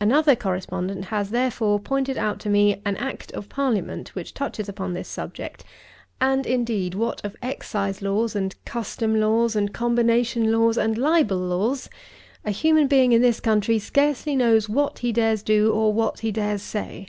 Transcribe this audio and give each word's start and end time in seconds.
Another 0.00 0.36
correspondent 0.36 1.06
has, 1.06 1.30
therefore, 1.30 1.80
pointed 1.80 2.16
out 2.16 2.38
to 2.38 2.48
me 2.48 2.80
an 2.84 2.96
Act 2.96 3.32
of 3.32 3.48
Parliament 3.48 4.14
which 4.14 4.32
touches 4.32 4.68
upon 4.68 4.92
this 4.92 5.08
subject; 5.08 5.64
and, 6.20 6.46
indeed, 6.46 6.94
what 6.94 7.20
of 7.24 7.34
Excise 7.42 8.00
Laws 8.00 8.36
and 8.36 8.54
Custom 8.64 9.18
Laws 9.18 9.56
and 9.56 9.74
Combination 9.74 10.52
Laws 10.52 10.78
and 10.78 10.96
Libel 10.96 11.38
Laws, 11.38 11.90
a 12.44 12.52
human 12.52 12.86
being 12.86 13.10
in 13.10 13.20
this 13.20 13.40
country 13.40 13.80
scarcely 13.80 14.36
knows 14.36 14.68
what 14.68 15.00
he 15.00 15.10
dares 15.10 15.42
do 15.42 15.72
or 15.72 15.92
what 15.92 16.20
he 16.20 16.30
dares 16.30 16.62
say. 16.62 17.08